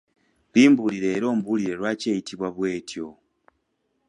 Limbuulire 0.53 1.09
era 1.17 1.25
ombuulire 1.33 1.73
lwaki 1.79 2.05
eyitibwa 2.13 2.47
bw’etyo? 2.55 3.07